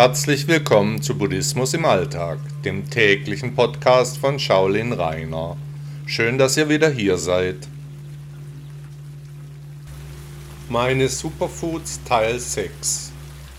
[0.00, 5.56] Herzlich willkommen zu Buddhismus im Alltag, dem täglichen Podcast von Shaolin Rainer.
[6.06, 7.56] Schön, dass ihr wieder hier seid.
[10.68, 13.10] Meine Superfoods Teil 6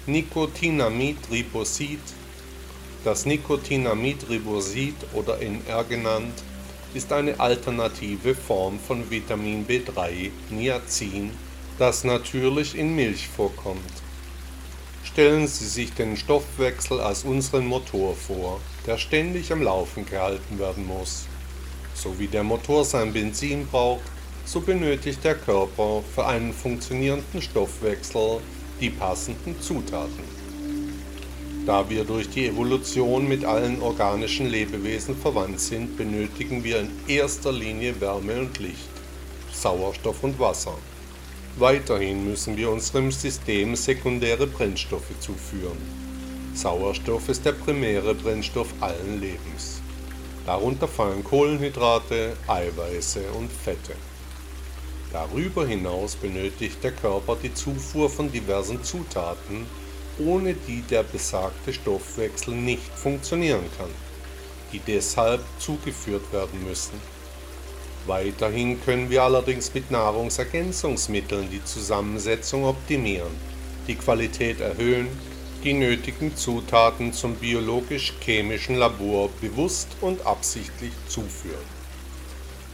[0.05, 1.99] Nicotinamid Ribosid
[3.03, 6.41] Das Nicotinamid Ribosid oder NR genannt
[6.93, 11.31] ist eine alternative Form von Vitamin B3, Niacin,
[11.77, 14.08] das natürlich in Milch vorkommt.
[15.11, 20.85] Stellen Sie sich den Stoffwechsel als unseren Motor vor, der ständig am Laufen gehalten werden
[20.85, 21.25] muss.
[21.95, 24.03] So wie der Motor sein Benzin braucht,
[24.45, 28.39] so benötigt der Körper für einen funktionierenden Stoffwechsel
[28.79, 30.23] die passenden Zutaten.
[31.65, 37.51] Da wir durch die Evolution mit allen organischen Lebewesen verwandt sind, benötigen wir in erster
[37.51, 38.89] Linie Wärme und Licht,
[39.51, 40.77] Sauerstoff und Wasser.
[41.57, 45.77] Weiterhin müssen wir unserem System sekundäre Brennstoffe zuführen.
[46.53, 49.81] Sauerstoff ist der primäre Brennstoff allen Lebens.
[50.45, 53.93] Darunter fallen Kohlenhydrate, Eiweiße und Fette.
[55.11, 59.65] Darüber hinaus benötigt der Körper die Zufuhr von diversen Zutaten,
[60.19, 63.89] ohne die der besagte Stoffwechsel nicht funktionieren kann,
[64.71, 66.99] die deshalb zugeführt werden müssen.
[68.07, 73.31] Weiterhin können wir allerdings mit Nahrungsergänzungsmitteln die Zusammensetzung optimieren,
[73.87, 75.07] die Qualität erhöhen,
[75.63, 81.79] die nötigen Zutaten zum biologisch-chemischen Labor bewusst und absichtlich zuführen.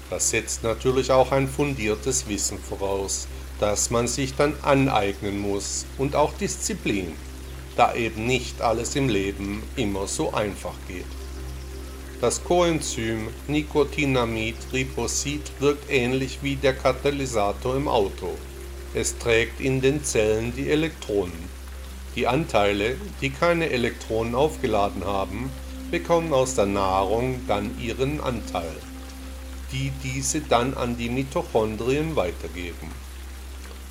[0.09, 3.27] Das setzt natürlich auch ein fundiertes Wissen voraus,
[3.59, 7.13] das man sich dann aneignen muss und auch Disziplin
[7.75, 11.05] da eben nicht alles im Leben immer so einfach geht.
[12.25, 18.31] Das Coenzym Nicotinamid Ribosid wirkt ähnlich wie der Katalysator im Auto.
[18.95, 21.37] Es trägt in den Zellen die Elektronen.
[22.15, 25.52] Die Anteile, die keine Elektronen aufgeladen haben,
[25.91, 28.75] bekommen aus der Nahrung dann ihren Anteil,
[29.71, 32.89] die diese dann an die Mitochondrien weitergeben.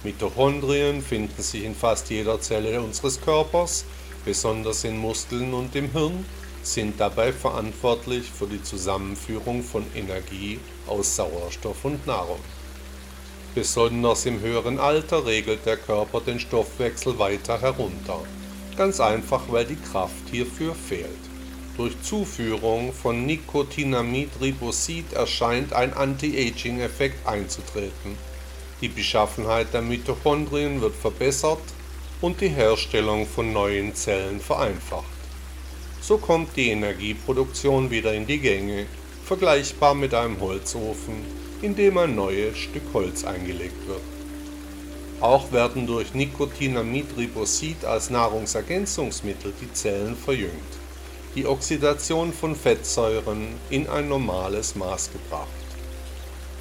[0.03, 3.85] Mitochondrien finden sich in fast jeder Zelle unseres Körpers,
[4.25, 6.25] besonders in Muskeln und im Hirn,
[6.67, 12.41] sind dabei verantwortlich für die Zusammenführung von Energie aus Sauerstoff und Nahrung.
[13.55, 18.21] Besonders im höheren Alter regelt der Körper den Stoffwechsel weiter herunter,
[18.77, 21.09] ganz einfach weil die Kraft hierfür fehlt.
[21.77, 28.17] Durch Zuführung von Nicotinamid-Ribosid erscheint ein Anti-Aging-Effekt einzutreten
[28.85, 31.63] die Beschaffenheit der Mitochondrien wird verbessert
[32.21, 35.14] und die Herstellung von neuen Zellen vereinfacht.
[36.07, 38.85] So kommt die Energieproduktion wieder in die Gänge,
[39.25, 41.15] vergleichbar mit einem Holzofen,
[41.63, 44.03] in dem ein neues Stück Holz eingelegt wird.
[45.23, 50.53] Auch werden durch Nicotinamid-Ribosid als Nahrungsergänzungsmittel die Zellen verjüngt,
[51.35, 55.49] die Oxidation von Fettsäuren in ein normales Maß gebracht.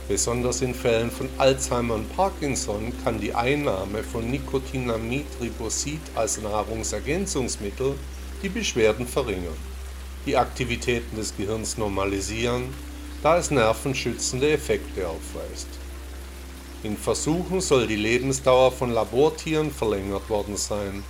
[0.07, 7.95] Besonders in Fällen von Alzheimer und Parkinson kann die Einnahme von Nicotinamid-Ribosid als Nahrungsergänzungsmittel
[8.43, 9.57] die Beschwerden verringern,
[10.25, 12.73] die Aktivitäten des Gehirns normalisieren,
[13.21, 15.67] da es nervenschützende Effekte aufweist.
[16.83, 21.03] In Versuchen soll die Lebensdauer von Labortieren verlängert worden sein.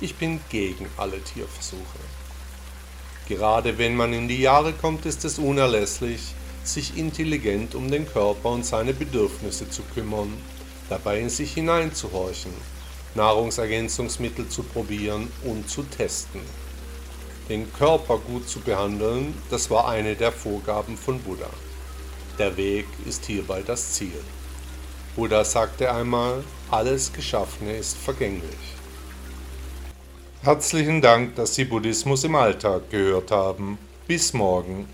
[0.00, 2.00] Ich bin gegen alle Tierversuche.
[3.28, 8.50] Gerade wenn man in die Jahre kommt, ist es unerlässlich, sich intelligent um den Körper
[8.50, 10.32] und seine Bedürfnisse zu kümmern,
[10.88, 12.52] dabei in sich hineinzuhorchen,
[13.14, 16.40] Nahrungsergänzungsmittel zu probieren und zu testen.
[17.48, 21.50] Den Körper gut zu behandeln, das war eine der Vorgaben von Buddha.
[22.38, 24.20] Der Weg ist hierbei das Ziel.
[25.16, 28.76] Buddha sagte einmal, alles Geschaffene ist vergänglich.
[30.42, 33.78] Herzlichen Dank, dass Sie Buddhismus im Alltag gehört haben.
[34.06, 34.88] Bis morgen.